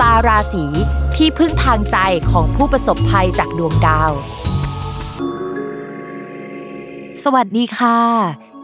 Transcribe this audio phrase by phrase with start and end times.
[0.00, 0.64] ตาราศี
[1.16, 1.96] ที่พึ่งทางใจ
[2.30, 4.12] ของผู้ประสบภัยจากดวงดาว
[7.24, 7.98] สวัสดีค่ะ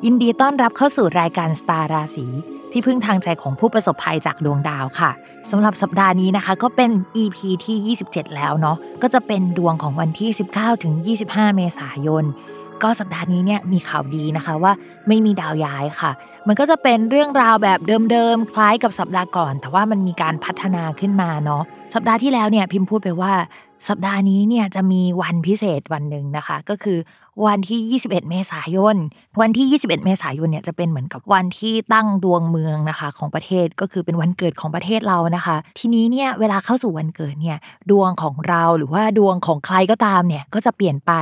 [0.04, 2.26] ยินดีต้อนรับเข้าสู่รายการสตาราศี
[2.72, 5.10] ที่พึ่งทางใจของผู้ประสบภัยจากดวงดาวค่ะ
[5.50, 6.90] สำหรับสัปดาห์นี้นะคะ ก็เป็น
[7.22, 10.94] EP ที่ 27 แล้วเนาะก็จะเป็นดวงของวันที่ 19ถึง
[11.26, 12.24] 25 เมษายน
[12.82, 14.72] ก็สัปดาห์นี้เนี่ยมีข่าวดีนะคะว่า
[15.08, 16.10] ไม่มีดาวย้ายค่ะ
[16.48, 17.78] มันก็จะเป็นเรื่องราวแบบ
[18.12, 21.62] เดิมๆ คล้ายกับสัปดาห์ก่อน แต่ว่ามันมีการพัฒนาขึ้นมาเนาะ
[21.94, 23.32] สัปดาห์ที่แล้วเนี่ยพิมพ์พูดไปว่า
[23.88, 26.98] สัปดาห์นี้เนี่ยจะมีวันพิเศษวันหนึ่งนะคะ ก็คือ
[27.46, 28.96] วันที่ 21 เมษายน
[29.40, 37.58] วันที่ 21 เมษายนเนี่ยจะเป็นเหมือนกับวันที่ตั้งดวงเมืองนะคะของประเทศก็คือเป็นวันเกิดของประเทศเรานะคะ ทีนี้เนี่ยเวลาเข้าสู่วันเกิดเนี่ย
[37.90, 41.12] ดวงของเราหรือว่าดวงของใครก็ตามเนี่ยก็จะเปลี่ยนไป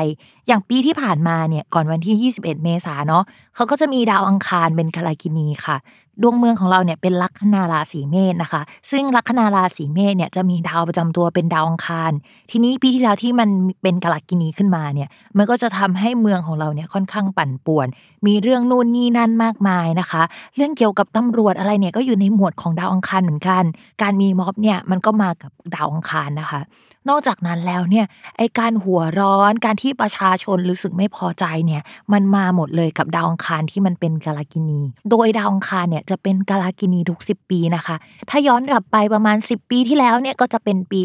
[0.47, 5.77] อย่างปีที่ผ่านมาเนี่ยก่อนวันที่ 21 เมษาเนาะเขาก็จะมีดาวอังคารเป็นกาลกินีค่ะ
[6.23, 12.13] ดวงเมืองของเราเนี่ยเป็นลัคนาราศีเมษนะคะ ซึ่งลัคนาราศีเมษเนี่ยจะมีดาวประจำตัวเป็นดาวอังคาร
[12.51, 13.49] ทีนี้ปีที่แล้วที่มัน
[13.83, 17.87] เป็นกาลกินีขึ้นมาเนี่ย มันก็จะทำให้เมืองของเราเนี่ยค่อนข้างปั่นป่วน
[18.27, 20.23] มีเรื่องนู่นนี่นั่นมากมายนะคะ
[20.57, 23.65] เรื่องเกี่ยวกับตำรวจอะไรเนี่ยก็อยู่ในหมวดของดาวอังคารเหมือนกัน
[24.03, 26.61] การมีม็อบเนี่ยมันก็มากับดาวอังคารนะคะ
[27.09, 31.83] นอกจากนั้นแล้วเนี่ยไอการหัวร้อนการที่ประชาชนรู้สึกไม่พอใจเนี่ย
[32.13, 34.81] มันมาหมดเลยกับดาวอังคารที่มันเป็นกาลกินี
[35.11, 37.97] โดยดาวอังคารเนี่ยจะเป็นกาลกินีทุก 10 ปีนะคะ
[38.31, 41.01] ถ้าย้อนกลับไปประมาณ 10 ปีที่แล้วเนี่ยก็จะเป็นปี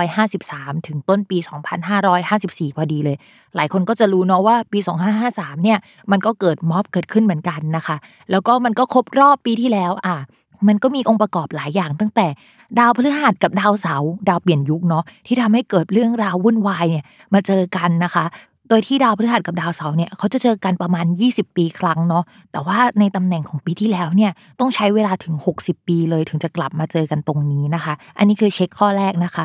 [0.00, 1.38] 2553 ถึงต้นปี
[2.02, 3.16] 2554 พอดีเลย
[3.56, 4.78] หลายคนก็จะรู้เนาะว่าปี
[5.22, 5.78] 2553 เนี่ย
[6.10, 7.96] มันก็เกิดม็อบเกิดขึ้นเหมือนกันนะคะ
[8.30, 10.16] แล้วก็มันก็ครบรอบปีที่แล้วอะ
[10.68, 12.26] มันก็มีองค์ประกอบหลายอย่างตั้งแต่
[12.78, 17.04] ดาวพฤหัสกับดาวเสาร์ดาวเปลี่ยนยุคเนาะที่ทำให้เกิดเรื่องราววุ่นวายเนี่ย
[17.34, 18.24] มาเจอกันนะคะ
[18.68, 29.44] โดยที่ดาวพฤหัสกับดาวเสาร์เนี่ยเขาจะเจอกันประมาณ 20 ปีครั้งเนาะแต่ว่าในตำแหน่งของปีที่แล้วเนี่ยต้องใช้เวลาถึง 60 ปีเลยถึงจะกลับมาเจอกันตรงนี้นะคะ อันนี้คือเช็คข้อแรกนะคะ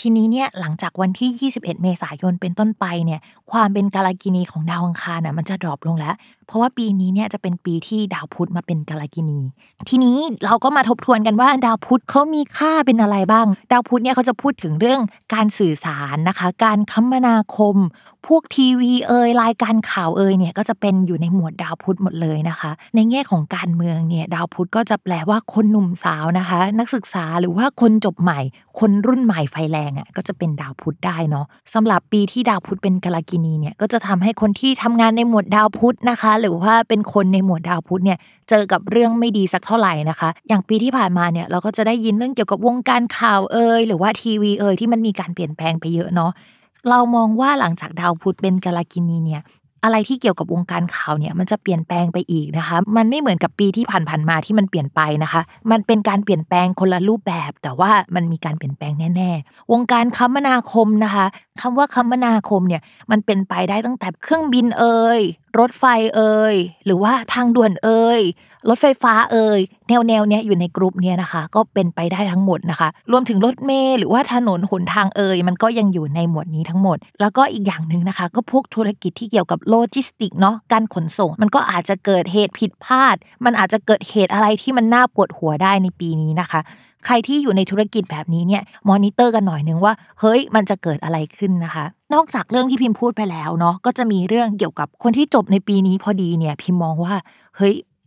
[0.00, 6.14] ทีนี้เนี่ยหลังจากวันที่ 21 เมษายนเป็นต้นไปเนี่ยความเป็นกาลกินีของดาวอังคารน่ะมันจะดรอปลงแล้ว
[6.46, 9.40] เพราะว่าปีนี้เนี่ยจะเป็นปีที่ดาวพุธมาเป็นกาลกินี
[9.88, 15.00] ทีนี้เราก็มาทบทวนกันว่าดาวพุธเขามีค่าเป็นอะไรบ้าง ดาวพุธเนี่ยเขาจะพูดถึงเรื่อง
[15.34, 17.76] การสื่อสารนะคะ การคมนาคม
[18.26, 28.40] พวกทีวีเอ่ยรายการข่าวเอ่ยเนี่ยก็จะเป็นอยู่ในหมวดดาวพุธหมดเลยนะคะ ในแง่ของการเมืองเนี่ยดาวพุธก็จะแปลว่าคนหนุ่มสาวนะคะ นักศึกษาหรือว่าคนจบใหม่
[28.78, 38.18] คนรุ่นใหม่ไฟแรงอะก็จะเป็นดาวพุธได้เนาะสำหรับปีที่ดาวพุธเป็นกาลกินีเนี่ยก็จะทำให้คนที่ทำงานในหมวดดาวพุธนะคะ หรือว่าเป็นคนในหมวดดาวพุธเนี่ย
[38.48, 46.30] เจอกับเรื่องไม่ดีสักเท่าไหร่นะคะ อย่างปีที่ผ่านมาเนี่ยเราก็จะได้ยินเรื่องเกี่ยวกับวงการข่าวเอ่ยหรือว่าทีวีเอ่ยที่มันมีการเปลี่ยนแปลงไปเยอะเนาะ
[46.90, 49.42] เรามองว่าหลังจากดาวพุธเป็นกาลกินีเนี่ย
[49.84, 61.26] อะไรที่เกี่ยวกับวงการข่าวเนี่ยมันจะเปลี่ยนแปลงไปอีกนะคะ มันไม่เหมือนกับปีที่ผ่านๆมาที่มันเปลี่ยนไปนะคะ มันเป็นการเปลี่ยนแปลงคนละรูปแบบ แต่ว่ามันมีการเปลี่ยนแปลงแน่ ๆ วงการคมนาคมนะคะ
[61.62, 65.20] คำว่าคมนาคมเนี่ยมันเป็นไปได้ตั้งแต่เครื่องบินเอ่ย
[65.58, 65.84] รถไฟ
[66.16, 68.20] เอ่ยหรือว่าทางด่วนเอ่ย
[68.68, 86.60] รถไฟฟ้าเอ่ยแนวแนวเนี้ยอยู่ในกลุ่มเนี้ยนะคะ ก็เป็นไปได้ทั้งหมดนะคะ รวมถึงรถเมล์หรือว่าถนนหนทางเอ่ยมันก็ยังอยู่ในหมวดนี้ทั้งหมด แล้วก็อีกอย่างหนึ่งนะคะ ก็พวกธุรกิจที่เกี่ยวกับโลจิสติกเนาะการขนส่ง มันก็อาจจะเกิดเหตุผิดพลาด มันอาจจะเกิดเหตุอะไรที่มันน่าปวดหัวได้ในปีนี้นะคะ
[87.06, 91.84] ใครที่อยู่ในธุรกิจแบบนี้เนี่ยมอนิเตอร์กันหน่อยนึงว่าเฮ้ยมันจะเกิดอะไรขึ้นนะคะ
[92.14, 97.14] นอกจากเรื่องที่พิมพ์พูดไปแล้วเนาะก็จะมีเรื่องเกี่ยวกับคนที่จบในปีนี้พอดีเนี่ยพิมมองว่า
[97.56, 97.74] เฮ้ย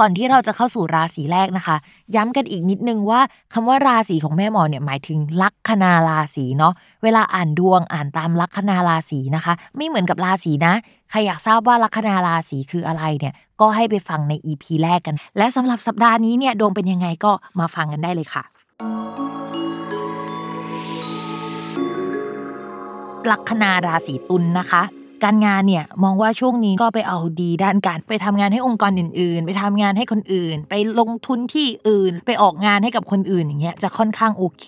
[0.00, 1.76] ก่อนที่เราจะเข้าสู่ราศีแรกนะคะ
[2.14, 3.20] ย้ำกันอีกนิดนึงว่า
[3.52, 6.72] คำว่าราศีของแม่หมอเนี่ยหมายถึงลัคนาราศีเนาะ
[7.02, 10.74] เวลาอ่านดวงอ่านตามลัคนาราศีนะคะ ไม่เหมือนกับราศีนะ
[11.10, 18.44] ใครอยากทราบว่าลัคนาราศีคืออะไรเนี่ยก็ให้ไปฟังใน EP แรกกัน และสำหรับสัปดาห์นี้เนี่ยดวงเป็นยังไงก็มาฟังกันได้เลยค่ะ
[23.30, 24.82] ลัคนาราศีตุลนะคะ
[25.24, 34.66] การงานเนี่ยมองว่าช่วงนี้ก็ไปเอาดีด้านการไปทำงานให้องค์กรอื่น ๆ ไปทำงานให้คนอื่น ไปลงทุนที่อื่น ไปออกงานให้กับคนอื่นอย่างเงี้ยจะค่อนข้างโอเค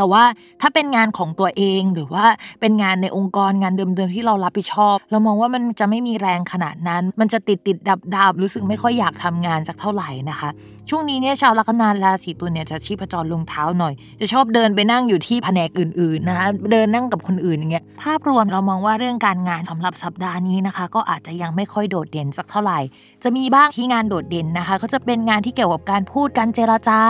[0.00, 0.24] แต่ว่า
[0.62, 2.26] ถ้าเป็นงานของตัวเองหรือว่า
[2.60, 10.48] เป็นงานในองค์กรงานเดิมๆที่เรารับผิดชอบ เรามองว่ามันจะไม่มีแรงขนาดนั้น มันจะติดติดดับดับรู้สึกไม่ค่อยอยากทำงานสักเท่าไหร่นะคะ
[10.88, 22.78] ช่วงนี้เนี่ยชาวลัคนาราศีตุลเนี่ยจะชีพจรลงเท้าหน่อย จะชอบเดินไปนั่งอยู่ที่แผนกอื่นๆนะคะเดินนั่งกับคนอื่นอย่างเงี้ยภาพรวมเรามองว่าเรื่องการงานสำหรับสัปดาห์นี้นะคะ ก็อาจจะยังไม่ค่อยโดดเด่นสักเท่าไหร่
[23.24, 27.00] จะมีบ้างที่งานโดดเด่นนะคะ ก็จะเป็นงานที่เกี่ยวกับการพูดการเจรจา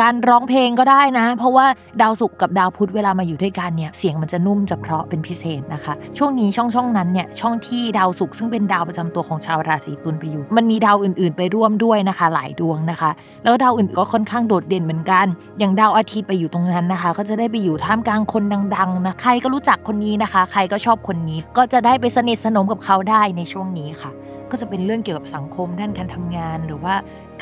[0.00, 1.66] การร้องเพลงก็ได้นะ เพราะว่า
[2.02, 13.10] ดาวศุกร์กับดาวพุธเวลามาอยู่ด้วยกันเนี่ยเสียงมันจะนุ่มจะเพราะเป็นพิเศษนะคะ ช่วงนี้ช่องช่องนั้นเนี่ยช่องที่ดาวศุกร์ซึ่งเป็นดาวประจำตัวของชาวราศีตุลไปอยู่ มันมีดาวอื่นๆ ไปร่วมด้วยนะคะ หลายดวงนะคะ
[13.44, 15.26] แล้วดาวอื่นก็ค่อนข้างโดดเด่นเหมือนกัน
[15.58, 18.42] อย่างดาวอาทิตย์ไปอยู่ตรงนั้นนะคะ ก็จะได้ไปอยู่ท่ามกลางคน
[18.76, 24.10] ดังๆนะใครก็รู้จักคนนี้นะคะ ใครก็ชอบคนนี้ ก็จะได้ไปสนิทสนมกับเขาได้ในช่วงนี้ค่ะ
[24.50, 26.94] ก็จะเป็นเรื่องเกี่ยวกับสังคมด้านการทำงาน หรือว่า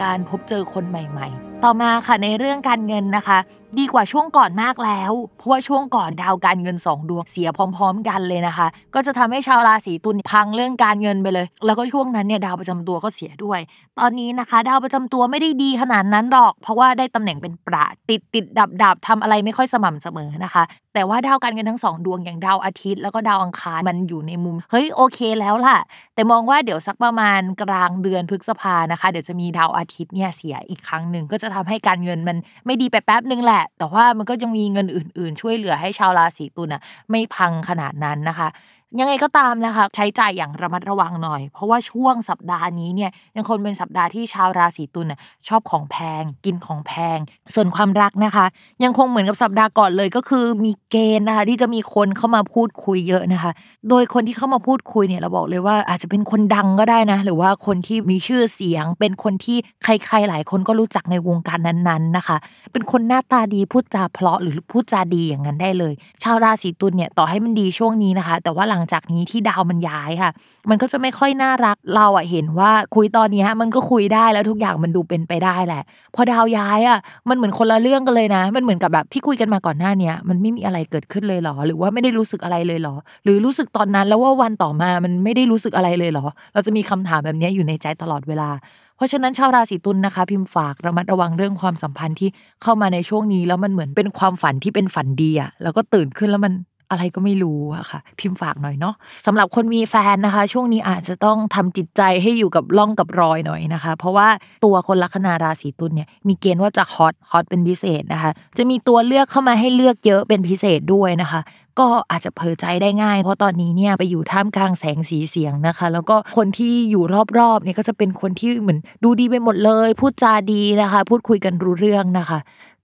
[0.02, 3.38] การพบเจอคนใหม่ ๆ ต่อมาค่ะในเรื่องการเงินนะคะ
[3.78, 13.60] ดีกว่าช่วงก่อนมากแล้ว เพราะว่าช่วงก่อนดาวการเงินสองดวงเสียพร้อม ๆ กันเลยนะคะ ก็จะทำให้ชาวราศีตุลพังเรื่องการเงินไปเลย แล้วก็ช่วงนั้นเนี่ยดาวประจำตัวก็เสียด้วย
[13.98, 20.62] ตอนนี้นะคะ ดาวประจำตัวไม่ได้ดีขนาดนั้นหรอก เพราะว่าได้ตำแหน่งเป็นประติดติดดับดับทำอะไรไม่ค่อยสม่ำเสมอนะคะ
[20.94, 25.76] แต่ว่าดาวการเงินทั้งสองดวงอย่างดาวอาทิตย์ แล้วก็ดาวอังคารมันอยู่ในมุมเฮ้ยโอเคแล้วล่ะ
[26.14, 32.36] แต่มองว่าเดี๋ยวสักประมาณกลางเดือนพฤษภานะคะ เดี๋ยวจะมีดาวอาทิตย์เนี่ยเสียอีกครั้งหนึ่งก็จะทำให้การเงินมัน
[32.66, 38.48] ไม่ดีไปแป๊บนึงแหละ แต่ว่ามันก็ยังมีเงินอื่น ๆ ช่วยเหลือให้ชาวราศีตุลน่ะไม่พังขนาดนั้นนะคะ
[38.96, 47.18] ยังไงก็ตามนะคะ ใช้จ่ายอย่างระมัดระวังหน่อย เพราะว่าช่วงสัปดาห์นี้เนี่ยยังคงเป็นสัปดาห์ที่ชาวราศีตุลน่ะชอบของแพง กินของแพง
[47.54, 48.46] ส่วนความรักนะคะ
[48.84, 53.52] ยังคงเหมือนกับสัปดาห์ก่อนเลยก็คือมีเกณฑ์นะคะ ที่จะมีคนเข้ามาพูดคุยเยอะนะคะ
[53.88, 62.36] โดยคนที่เข้ามาพูดคุยเนี่ยเราบอกเลยว่าอาจจะเป็นคนดังก็ได้นะหรือว่าคนที่มีชื่อเสียง เป็นคนที่ใครๆหลายคนก็รู้จักในวงการนั้นๆนะคะ
[62.72, 65.92] เป็นคนหน้าตาดีพูดจาเพราะหรือพูดจาดีอย่างนั้นได้เลย
[66.22, 70.30] ชาวราศีตุลเนี่ยต่อให้มันดีช่วงนี้นะคะ แต่ว่าหลังจากนี้ที่ดาวมันย้ายค่ะ
[70.70, 75.82] มันก็จะไม่ค่อยน่ารักเราอะเห็นว่าคุยตอนนี้มันก็คุยได้แล้วทุกอย่างมันดูเป็นไปได้แหละ
[76.14, 76.98] พอดาวย้ายอะ
[77.28, 82.94] มันเหมือนคนละเรื่องกันเลยนะ มันเหมือนกับแบบที่คุยกันมาก่อนหน้าเนี้ยมันไม่มีอะไรเกิดขึ้นเลยเหรอ หรือว่าไม่ได้รู้สึกอะไรเลยเหรอ
[83.24, 88.50] หรือรู้สึกตอนนั้นแล้วว่าวันต่อมามันไม่ได้รู้สึกอะไรเลยเหรอ เราจะมีคำถามแบบนี้อยู่ในใจตลอดเวลา
[88.96, 92.28] เพราะฉะนั้นชาวราศีตุลนะคะ พิมพ์ฝากระมัดระวังเรื่องความสัมพันธ์ที่
[92.62, 96.52] เข้ามาในช่วงนี้ แล้วมันเหมือนเป็นความฝันที่เป็นฝันดีอะแล้วก็ตื่นขึ้นแล้วมัน
[96.90, 98.94] อะไรก็ไม่รู้อะค่ะ พิมพ์ฝากหน่อยเนาะ
[99.26, 104.28] สำหรับคนมีแฟนนะคะ ช่วงนี้อาจจะต้องทำจิตใจให้อยู่กับร่องกับรอยหน่อยนะคะ เพราะว่า
[104.64, 111.40] ตัวคนลัคนาราศีตุลเนี่ยมีเกณฑ์ว่าจะฮอตฮอตเป็นพิเศษนะคะ จะมีตัวเลือกเข้ามาให้เลือกเยอะเป็นพิเศษด้วยนะคะ
[111.80, 117.04] ก็อาจจะเผลอใจได้ง่าย เพราะตอนนี้เนี่ยไปอยู่ท่ามกลางแสงสีเสียงนะคะ แล้วก็คนที่อยู่
[117.38, 122.38] รอบๆเนี่ยก็จะเป็นคนที่เหมือนดูดีไปหมดเลย พูดจาดีนะคะ พูดคุยกันรู้เรื่องนะคะ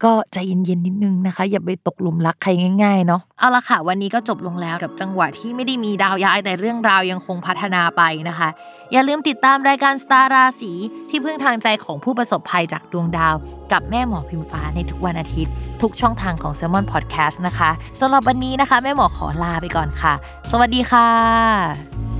[0.04, 2.50] ก็ใจเย็นๆนิดนึงนะคะ อย่าไปตกหลุมรักใคร
[2.82, 8.48] ง่ายๆเนาะเอาละค่ะ วันนี้ก็จบลงแล้วกับจังหวะที่ไม่ได้มีดาวย้ายแต่เรื่องราวยังคงพัฒนาไปนะคะ
[8.92, 10.72] อย่าลืมติดตามรายการสตาร์ราศี
[11.08, 13.34] ที่พึ่งทางใจของผู้ประสบภัยจากดวงดาว
[13.72, 17.70] กับแม่หมอพิมฟ้าในทุกวันอาทิตย์ ทุกช่องทางของ s ซ l m o n Podcast นะคะ
[18.00, 20.14] สำหรับวันนี้นะคะ แม่หมอขอลาไปก่อนค่ะ
[20.50, 22.13] สวัสดีค่ะ